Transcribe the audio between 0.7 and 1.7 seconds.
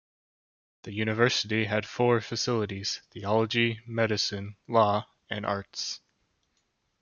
The university